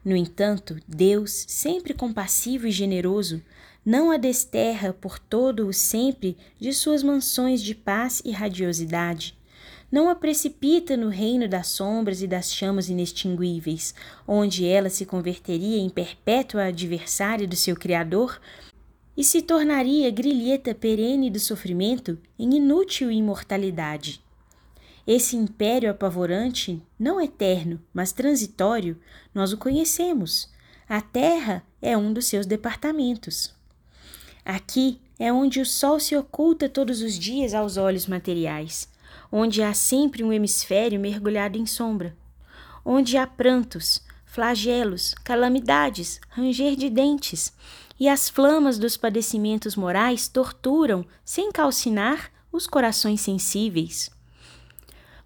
No 0.05 0.17
entanto, 0.17 0.79
Deus, 0.87 1.45
sempre 1.49 1.95
compassivo 1.95 2.67
e 2.67 2.73
generoso, 2.73 3.41
não 3.85 4.11
a 4.11 4.17
desterra 4.17 4.93
por 4.93 5.19
todo 5.19 5.67
o 5.67 5.73
sempre 5.73 6.37
de 6.59 6.73
suas 6.73 7.03
mansões 7.03 7.63
de 7.63 7.75
paz 7.75 8.23
e 8.25 8.31
radiosidade. 8.31 9.37
Não 9.91 10.09
a 10.09 10.15
precipita 10.15 10.97
no 10.97 11.09
reino 11.09 11.47
das 11.47 11.67
sombras 11.67 12.23
e 12.23 12.27
das 12.27 12.53
chamas 12.53 12.89
inextinguíveis, 12.89 13.95
onde 14.27 14.67
ela 14.67 14.89
se 14.89 15.05
converteria 15.05 15.79
em 15.79 15.91
perpétua 15.91 16.65
adversária 16.65 17.47
do 17.47 17.57
seu 17.57 17.77
Criador 17.77 18.41
e 19.17 19.23
se 19.23 19.43
tornaria 19.43 20.11
grilheta 20.11 20.75
perene 20.75 21.29
do 21.29 21.39
sofrimento 21.39 22.19
em 22.39 22.57
inútil 22.57 23.11
imortalidade. 23.11 24.22
Esse 25.07 25.37
império 25.37 25.91
apavorante, 25.91 26.81
não 26.99 27.21
eterno, 27.21 27.81
mas 27.93 28.13
transitório, 28.13 28.97
nós 29.35 29.53
o 29.53 29.57
conhecemos. 29.57 30.49
A 30.89 31.01
Terra 31.01 31.65
é 31.81 31.97
um 31.97 32.13
dos 32.13 32.27
seus 32.27 32.47
departamentos. 32.47 33.53
Aqui 34.45 35.01
é 35.19 35.33
onde 35.33 35.61
o 35.61 35.67
Sol 35.67 35.99
se 35.99 36.17
oculta 36.17 36.69
todos 36.69 37.03
os 37.03 37.19
dias 37.19 37.53
aos 37.53 37.77
olhos 37.77 38.07
materiais, 38.07 38.89
onde 39.31 39.63
há 39.63 39.75
sempre 39.75 40.23
um 40.23 40.33
hemisfério 40.33 41.01
mergulhado 41.01 41.59
em 41.59 41.67
sombra, 41.67 42.17
onde 42.85 43.17
há 43.17 43.27
prantos, 43.27 44.03
flagelos, 44.25 45.15
calamidades, 45.25 46.21
ranger 46.29 46.77
de 46.77 46.89
dentes, 46.89 47.53
e 47.99 48.09
as 48.09 48.29
flamas 48.29 48.79
dos 48.79 48.97
padecimentos 48.97 49.77
morais 49.77 50.29
torturam, 50.29 51.05
sem 51.25 51.51
calcinar, 51.51 52.31
os 52.53 52.67
corações 52.67 53.21
sensíveis. 53.21 54.11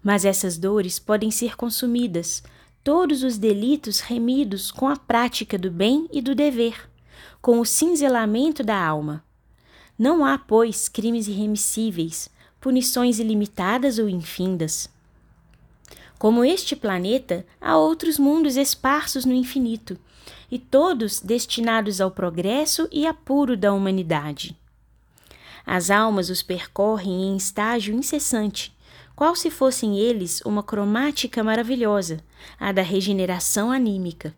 Mas 0.07 0.23
essas 0.23 0.57
dores 0.57 0.99
podem 0.99 1.29
ser 1.29 1.57
consumidas, 1.57 2.41
todos 2.81 3.23
os 3.23 3.37
delitos 3.37 3.99
remidos 3.99 4.71
com 4.71 4.87
a 4.87 4.95
prática 4.95 5.57
do 5.57 5.69
bem 5.69 6.07
e 6.13 6.21
do 6.21 6.33
dever, 6.33 6.89
com 7.41 7.59
o 7.59 7.65
cinzelamento 7.65 8.63
da 8.63 8.81
alma. 8.81 9.21
Não 9.99 10.23
há, 10.23 10.37
pois, 10.37 10.87
crimes 10.87 11.27
irremissíveis, 11.27 12.29
punições 12.61 13.19
ilimitadas 13.19 13.99
ou 13.99 14.07
infindas. 14.07 14.89
Como 16.17 16.45
este 16.45 16.73
planeta, 16.73 17.45
há 17.59 17.75
outros 17.77 18.17
mundos 18.17 18.55
esparsos 18.55 19.25
no 19.25 19.33
infinito, 19.33 19.99
e 20.49 20.57
todos 20.57 21.19
destinados 21.19 21.99
ao 21.99 22.11
progresso 22.11 22.87
e 22.93 23.05
apuro 23.05 23.57
da 23.57 23.73
humanidade. 23.73 24.55
As 25.65 25.91
almas 25.91 26.29
os 26.29 26.41
percorrem 26.41 27.23
em 27.23 27.35
estágio 27.35 27.93
incessante, 27.93 28.73
qual 29.17 29.35
se 29.35 29.49
fossem 29.49 29.97
eles 29.97 30.41
uma 30.45 30.61
cromática 30.61 31.43
maravilhosa, 31.43 32.23
a 32.59 32.71
da 32.71 32.83
regeneração 32.83 33.71
anímica. 33.71 34.31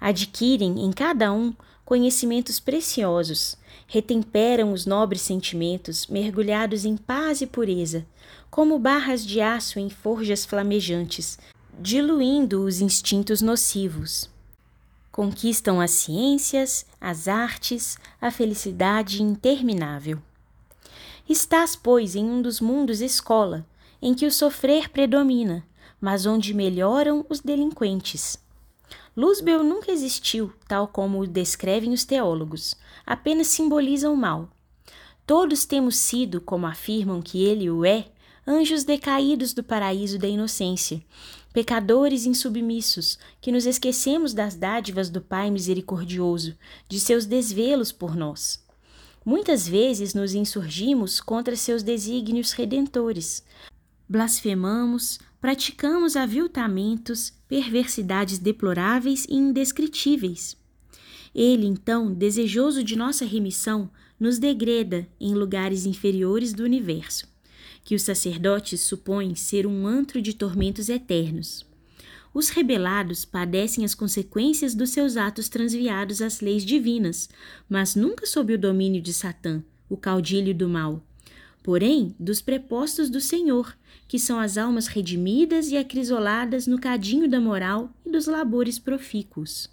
Adquirem 0.00 0.84
em 0.84 0.92
cada 0.92 1.32
um 1.32 1.52
conhecimentos 1.84 2.60
preciosos, 2.60 3.56
retemperam 3.88 4.72
os 4.72 4.86
nobres 4.86 5.22
sentimentos 5.22 6.06
mergulhados 6.06 6.84
em 6.84 6.96
paz 6.96 7.40
e 7.40 7.48
pureza, 7.48 8.06
como 8.48 8.78
barras 8.78 9.26
de 9.26 9.40
aço 9.40 9.80
em 9.80 9.90
forjas 9.90 10.44
flamejantes, 10.46 11.36
diluindo 11.76 12.62
os 12.62 12.80
instintos 12.80 13.42
nocivos. 13.42 14.30
Conquistam 15.10 15.80
as 15.80 15.90
ciências, 15.90 16.86
as 17.00 17.26
artes, 17.26 17.98
a 18.20 18.30
felicidade 18.30 19.20
interminável. 19.20 20.22
Estás, 21.28 21.74
pois, 21.74 22.14
em 22.14 22.24
um 22.24 22.40
dos 22.40 22.60
mundos 22.60 23.00
escola, 23.00 23.66
em 24.06 24.14
que 24.14 24.24
o 24.24 24.30
sofrer 24.30 24.88
predomina, 24.88 25.66
mas 26.00 26.26
onde 26.26 26.54
melhoram 26.54 27.26
os 27.28 27.40
delinquentes. 27.40 28.38
Luzbel 29.16 29.64
nunca 29.64 29.90
existiu, 29.90 30.52
tal 30.68 30.86
como 30.86 31.18
o 31.18 31.26
descrevem 31.26 31.92
os 31.92 32.04
teólogos, 32.04 32.76
apenas 33.04 33.48
simboliza 33.48 34.08
o 34.08 34.16
mal. 34.16 34.48
Todos 35.26 35.64
temos 35.64 35.96
sido, 35.96 36.40
como 36.40 36.68
afirmam 36.68 37.20
que 37.20 37.42
ele 37.42 37.68
o 37.68 37.84
é, 37.84 38.06
anjos 38.46 38.84
decaídos 38.84 39.52
do 39.52 39.64
paraíso 39.64 40.20
da 40.20 40.28
inocência, 40.28 41.02
pecadores 41.52 42.26
insubmissos, 42.26 43.18
que 43.40 43.50
nos 43.50 43.66
esquecemos 43.66 44.32
das 44.32 44.54
dádivas 44.54 45.10
do 45.10 45.20
Pai 45.20 45.50
misericordioso, 45.50 46.56
de 46.88 47.00
seus 47.00 47.26
desvelos 47.26 47.90
por 47.90 48.14
nós. 48.14 48.64
Muitas 49.24 49.66
vezes 49.66 50.14
nos 50.14 50.32
insurgimos 50.32 51.20
contra 51.20 51.56
seus 51.56 51.82
desígnios 51.82 52.52
redentores, 52.52 53.42
blasfemamos, 54.08 55.18
praticamos 55.40 56.16
aviltamentos, 56.16 57.32
perversidades 57.48 58.38
deploráveis 58.38 59.24
e 59.28 59.34
indescritíveis. 59.34 60.56
Ele, 61.34 61.66
então, 61.66 62.12
desejoso 62.12 62.82
de 62.82 62.96
nossa 62.96 63.24
remissão, 63.24 63.90
nos 64.18 64.38
degreda 64.38 65.06
em 65.20 65.34
lugares 65.34 65.84
inferiores 65.84 66.52
do 66.52 66.64
universo, 66.64 67.28
que 67.84 67.94
os 67.94 68.02
sacerdotes 68.02 68.80
supõem 68.80 69.34
ser 69.34 69.66
um 69.66 69.86
antro 69.86 70.22
de 70.22 70.32
tormentos 70.32 70.88
eternos. 70.88 71.66
Os 72.32 72.48
rebelados 72.48 73.24
padecem 73.24 73.84
as 73.84 73.94
consequências 73.94 74.74
dos 74.74 74.90
seus 74.90 75.16
atos 75.16 75.48
transviados 75.48 76.20
às 76.20 76.40
leis 76.40 76.64
divinas, 76.64 77.28
mas 77.68 77.94
nunca 77.94 78.26
sob 78.26 78.52
o 78.52 78.58
domínio 78.58 79.00
de 79.00 79.12
Satã, 79.12 79.62
o 79.88 79.96
caudilho 79.96 80.54
do 80.54 80.68
mal, 80.68 81.05
porém 81.66 82.14
dos 82.16 82.40
prepostos 82.40 83.10
do 83.10 83.20
Senhor, 83.20 83.76
que 84.06 84.20
são 84.20 84.38
as 84.38 84.56
almas 84.56 84.86
redimidas 84.86 85.66
e 85.66 85.76
acrisoladas 85.76 86.64
no 86.64 86.78
cadinho 86.78 87.28
da 87.28 87.40
moral 87.40 87.90
e 88.06 88.10
dos 88.10 88.26
labores 88.26 88.78
profícuos. 88.78 89.68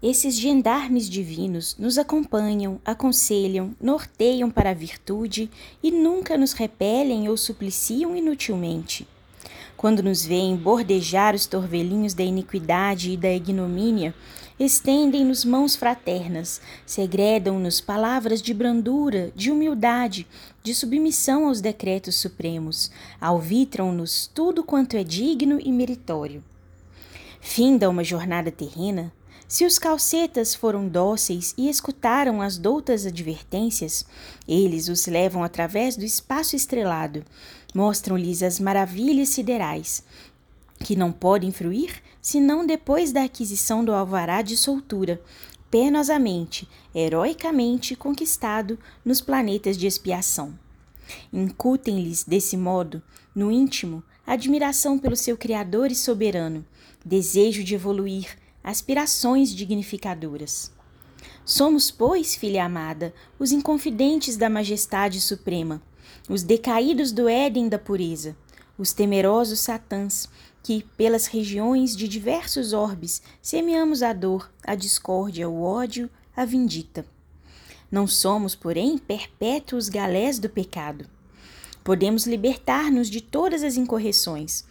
Esses 0.00 0.38
gendarmes 0.38 1.10
divinos 1.10 1.76
nos 1.76 1.98
acompanham, 1.98 2.80
aconselham, 2.84 3.74
norteiam 3.80 4.48
para 4.48 4.70
a 4.70 4.74
virtude 4.74 5.50
e 5.82 5.90
nunca 5.90 6.38
nos 6.38 6.52
repelem 6.52 7.28
ou 7.28 7.36
supliciam 7.36 8.16
inutilmente. 8.16 9.04
Quando 9.76 10.04
nos 10.04 10.24
veem 10.24 10.54
bordejar 10.54 11.34
os 11.34 11.46
torvelinhos 11.46 12.14
da 12.14 12.22
iniquidade 12.22 13.10
e 13.10 13.16
da 13.16 13.32
ignomínia, 13.32 14.14
estendem-nos 14.58 15.44
mãos 15.44 15.74
fraternas, 15.76 16.60
segredam-nos 16.86 17.80
palavras 17.80 18.40
de 18.40 18.52
brandura, 18.54 19.32
de 19.34 19.50
humildade, 19.50 20.26
de 20.62 20.74
submissão 20.74 21.46
aos 21.46 21.60
decretos 21.60 22.16
supremos, 22.16 22.90
alvitram-nos 23.20 24.30
tudo 24.32 24.62
quanto 24.62 24.96
é 24.96 25.04
digno 25.04 25.58
e 25.60 25.72
meritório. 25.72 26.42
Finda 27.40 27.90
uma 27.90 28.04
jornada 28.04 28.50
terrena, 28.50 29.12
se 29.48 29.66
os 29.66 29.78
calcetas 29.78 30.54
foram 30.54 30.88
dóceis 30.88 31.52
e 31.58 31.68
escutaram 31.68 32.40
as 32.40 32.56
doutas 32.56 33.04
advertências, 33.04 34.06
eles 34.48 34.88
os 34.88 35.06
levam 35.06 35.44
através 35.44 35.94
do 35.94 36.04
espaço 36.04 36.56
estrelado, 36.56 37.22
mostram-lhes 37.74 38.42
as 38.42 38.58
maravilhas 38.58 39.28
siderais, 39.28 40.02
que 40.78 40.96
não 40.96 41.12
podem 41.12 41.52
fruir 41.52 42.02
senão 42.22 42.64
depois 42.64 43.12
da 43.12 43.24
aquisição 43.24 43.84
do 43.84 43.92
alvará 43.92 44.40
de 44.40 44.56
soltura, 44.56 45.20
penosamente, 45.68 46.68
heroicamente 46.94 47.96
conquistado 47.96 48.78
nos 49.04 49.20
planetas 49.20 49.76
de 49.76 49.88
expiação. 49.88 50.56
Incutem-lhes, 51.32 52.22
desse 52.22 52.56
modo, 52.56 53.02
no 53.34 53.50
íntimo, 53.50 54.02
admiração 54.24 54.98
pelo 54.98 55.16
seu 55.16 55.36
Criador 55.36 55.90
e 55.90 55.96
soberano, 55.96 56.64
desejo 57.04 57.64
de 57.64 57.74
evoluir, 57.74 58.38
aspirações 58.62 59.52
dignificadoras. 59.52 60.70
Somos, 61.44 61.90
pois, 61.90 62.36
filha 62.36 62.64
amada, 62.64 63.12
os 63.38 63.50
inconfidentes 63.50 64.36
da 64.36 64.48
majestade 64.48 65.20
suprema, 65.20 65.82
os 66.28 66.44
decaídos 66.44 67.10
do 67.10 67.28
Éden 67.28 67.68
da 67.68 67.78
pureza, 67.78 68.36
os 68.78 68.92
temerosos 68.92 69.60
satãs, 69.60 70.28
que, 70.62 70.84
pelas 70.96 71.26
regiões 71.26 71.96
de 71.96 72.06
diversos 72.06 72.72
orbes, 72.72 73.22
semeamos 73.40 74.02
a 74.02 74.12
dor, 74.12 74.50
a 74.62 74.74
discórdia, 74.74 75.48
o 75.48 75.62
ódio, 75.62 76.08
a 76.36 76.44
vindita. 76.44 77.04
Não 77.90 78.06
somos, 78.06 78.54
porém, 78.54 78.96
perpétuos 78.96 79.88
galés 79.88 80.38
do 80.38 80.48
pecado. 80.48 81.06
Podemos 81.84 82.26
libertar-nos 82.26 83.10
de 83.10 83.20
todas 83.20 83.62
as 83.62 83.76
incorreções, 83.76 84.64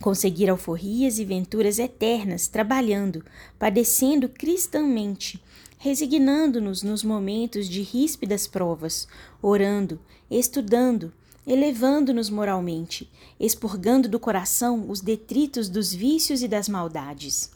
conseguir 0.00 0.50
alforrias 0.50 1.18
e 1.18 1.24
venturas 1.24 1.78
eternas, 1.78 2.48
trabalhando, 2.48 3.24
padecendo 3.58 4.28
cristãmente, 4.28 5.42
resignando-nos 5.78 6.82
nos 6.82 7.02
momentos 7.02 7.68
de 7.68 7.80
ríspidas 7.82 8.46
provas, 8.46 9.06
orando, 9.40 10.00
estudando, 10.30 11.12
elevando-nos 11.46 12.30
moralmente, 12.30 13.10
expurgando 13.38 14.08
do 14.08 14.20
coração 14.20 14.88
os 14.88 15.00
detritos 15.00 15.68
dos 15.68 15.92
vícios 15.92 16.42
e 16.42 16.48
das 16.48 16.68
maldades. 16.68 17.50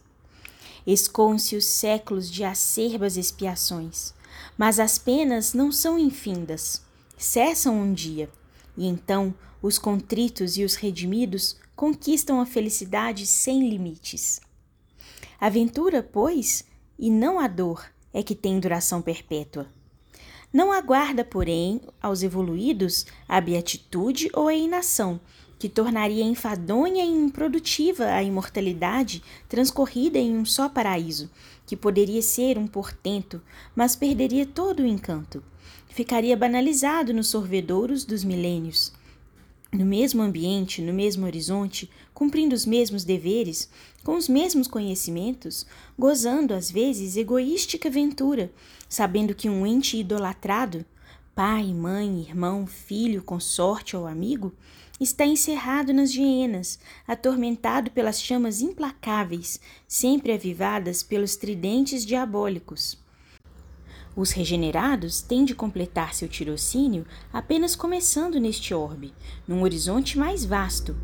Escoam-se 0.87 1.57
os 1.57 1.66
séculos 1.66 2.31
de 2.31 2.44
acerbas 2.44 3.16
expiações, 3.16 4.12
mas 4.57 4.79
as 4.79 4.99
penas 4.99 5.53
não 5.53 5.70
são 5.70 5.99
infindas, 5.99 6.83
cessam 7.16 7.81
um 7.81 7.92
dia, 7.92 8.29
e 8.77 8.87
então 8.87 9.35
os 9.62 9.79
contritos 9.79 10.57
e 10.57 10.64
os 10.64 10.75
redimidos 10.75 11.57
conquistam 11.75 12.40
a 12.40 12.46
felicidade 12.46 13.27
sem 13.27 13.68
limites. 13.68 14.40
A 15.40 15.49
ventura, 15.49 16.03
pois, 16.03 16.64
e 16.99 17.11
não 17.11 17.38
a 17.38 17.46
dor, 17.46 17.85
é 18.12 18.22
que 18.22 18.35
tem 18.35 18.59
duração 18.59 19.03
perpétua. 19.03 19.66
Não 20.57 20.73
aguarda, 20.73 21.23
porém, 21.23 21.83
aos 22.01 22.23
evoluídos 22.23 23.05
a 23.29 23.38
beatitude 23.42 24.31
ou 24.33 24.49
a 24.49 24.55
inação, 24.55 25.21
que 25.59 25.69
tornaria 25.69 26.25
enfadonha 26.25 27.05
e 27.05 27.11
improdutiva 27.11 28.07
a 28.07 28.23
imortalidade 28.23 29.23
transcorrida 29.51 30.19
em 30.19 30.35
um 30.35 30.47
só 30.47 30.66
paraíso, 30.66 31.29
que 31.66 31.77
poderia 31.77 32.23
ser 32.23 32.57
um 32.57 32.66
portento, 32.66 33.38
mas 33.75 33.95
perderia 33.95 34.47
todo 34.47 34.81
o 34.81 34.87
encanto. 34.87 35.45
Ficaria 35.90 36.35
banalizado 36.35 37.12
nos 37.12 37.29
sorvedouros 37.29 38.07
dos 38.07 38.25
milênios 38.25 38.95
no 39.73 39.85
mesmo 39.85 40.23
ambiente, 40.23 40.81
no 40.81 40.93
mesmo 40.93 41.27
horizonte, 41.27 41.91
cumprindo 42.15 42.55
os 42.55 42.65
mesmos 42.65 43.05
deveres, 43.05 43.69
com 44.03 44.17
os 44.17 44.29
mesmos 44.29 44.69
conhecimentos, 44.69 45.67
gozando 45.99 46.55
às 46.55 46.71
vezes 46.71 47.17
egoística 47.17 47.91
ventura, 47.91 48.53
sabendo 48.89 49.35
que 49.35 49.49
um 49.49 49.67
ente 49.67 49.97
idolatrado, 49.97 50.85
pai, 51.35 51.73
mãe, 51.75 52.21
irmão, 52.21 52.67
filho, 52.67 53.23
consorte 53.23 53.97
ou 53.97 54.07
amigo, 54.07 54.55
está 54.99 55.27
encerrado 55.27 55.93
nas 55.93 56.11
hienas, 56.11 56.79
atormentado 57.07 57.91
pelas 57.91 58.21
chamas 58.23 58.63
implacáveis, 58.63 59.61
sempre 59.87 60.33
avivadas 60.33 61.03
pelos 61.03 61.37
tridentes 61.37 62.07
diabólicos. 62.07 62.99
Os 64.17 64.31
regenerados 64.31 65.21
têm 65.21 65.45
de 65.45 65.55
completar 65.55 66.15
seu 66.15 66.27
tirocínio 66.27 67.05
apenas 67.31 67.77
começando 67.77 68.41
neste 68.41 68.73
orbe, 68.73 69.13
num 69.47 69.61
horizonte 69.61 70.19
mais 70.19 70.43
vasto. 70.43 70.97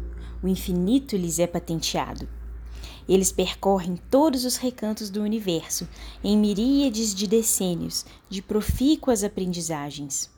O 0.42 0.48
infinito 0.48 1.14
lhes 1.14 1.38
é 1.38 1.46
patenteado. 1.46 2.26
Eles 3.06 3.30
percorrem 3.30 3.98
todos 4.10 4.46
os 4.46 4.56
recantos 4.56 5.10
do 5.10 5.20
universo, 5.20 5.86
em 6.24 6.38
miríades 6.38 7.14
de 7.14 7.26
decênios 7.26 8.06
de 8.30 8.40
profícuas 8.40 9.22
aprendizagens. 9.22 10.30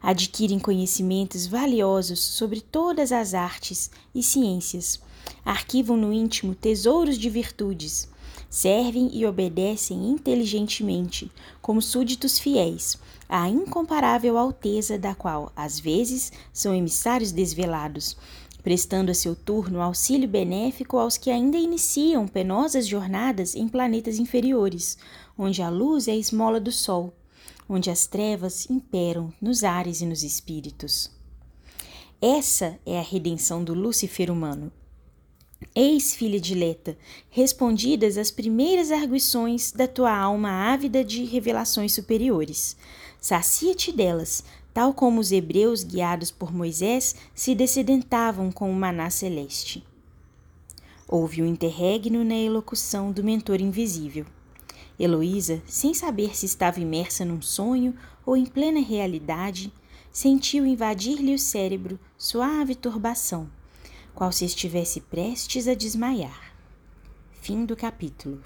Adquirem 0.00 0.58
conhecimentos 0.58 1.46
valiosos 1.46 2.20
sobre 2.20 2.62
todas 2.62 3.12
as 3.12 3.34
artes 3.34 3.90
e 4.14 4.22
ciências. 4.22 4.98
Arquivam 5.44 5.96
no 5.96 6.10
íntimo 6.10 6.54
tesouros 6.54 7.18
de 7.18 7.28
virtudes. 7.28 8.08
Servem 8.54 9.10
e 9.12 9.26
obedecem 9.26 10.08
inteligentemente, 10.08 11.28
como 11.60 11.82
súditos 11.82 12.38
fiéis, 12.38 12.96
à 13.28 13.48
incomparável 13.48 14.38
alteza 14.38 14.96
da 14.96 15.12
qual, 15.12 15.50
às 15.56 15.80
vezes, 15.80 16.30
são 16.52 16.72
emissários 16.72 17.32
desvelados, 17.32 18.16
prestando 18.62 19.10
a 19.10 19.14
seu 19.14 19.34
turno 19.34 19.80
auxílio 19.80 20.28
benéfico 20.28 20.98
aos 20.98 21.16
que 21.16 21.32
ainda 21.32 21.58
iniciam 21.58 22.28
penosas 22.28 22.86
jornadas 22.86 23.56
em 23.56 23.66
planetas 23.66 24.20
inferiores, 24.20 24.98
onde 25.36 25.60
a 25.60 25.68
luz 25.68 26.06
é 26.06 26.12
a 26.12 26.16
esmola 26.16 26.60
do 26.60 26.70
sol, 26.70 27.12
onde 27.68 27.90
as 27.90 28.06
trevas 28.06 28.70
imperam 28.70 29.32
nos 29.42 29.64
ares 29.64 30.00
e 30.00 30.06
nos 30.06 30.22
espíritos. 30.22 31.10
Essa 32.22 32.78
é 32.86 33.00
a 33.00 33.02
redenção 33.02 33.64
do 33.64 33.74
Lúcifer 33.74 34.30
humano. 34.30 34.70
Eis, 35.72 36.14
filha 36.14 36.40
dileta, 36.40 36.96
respondidas 37.30 38.18
as 38.18 38.30
primeiras 38.30 38.90
arguições 38.90 39.70
da 39.70 39.86
tua 39.86 40.16
alma 40.16 40.50
ávida 40.50 41.04
de 41.04 41.24
revelações 41.24 41.92
superiores. 41.92 42.76
Sacia-te 43.20 43.92
delas, 43.92 44.44
tal 44.72 44.92
como 44.92 45.20
os 45.20 45.30
hebreus 45.30 45.84
guiados 45.84 46.30
por 46.30 46.52
Moisés 46.52 47.14
se 47.34 47.54
descedentavam 47.54 48.50
com 48.50 48.70
o 48.70 48.74
maná 48.74 49.08
celeste. 49.10 49.84
Houve 51.06 51.42
um 51.42 51.46
interregno 51.46 52.24
na 52.24 52.36
elocução 52.36 53.12
do 53.12 53.22
mentor 53.22 53.60
invisível. 53.60 54.26
Heloísa, 54.98 55.62
sem 55.66 55.92
saber 55.92 56.36
se 56.36 56.46
estava 56.46 56.80
imersa 56.80 57.24
num 57.24 57.42
sonho 57.42 57.94
ou 58.24 58.36
em 58.36 58.46
plena 58.46 58.80
realidade, 58.80 59.72
sentiu 60.10 60.64
invadir-lhe 60.64 61.34
o 61.34 61.38
cérebro 61.38 61.98
suave 62.16 62.74
turbação, 62.74 63.50
qual 64.14 64.30
se 64.30 64.44
estivesse 64.44 65.00
prestes 65.00 65.66
a 65.66 65.74
desmaiar. 65.74 66.54
Fim 67.42 67.64
do 67.64 67.76
capítulo. 67.76 68.42